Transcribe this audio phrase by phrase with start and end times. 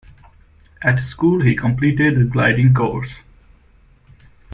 [0.81, 3.11] At school, he completed a gliding course.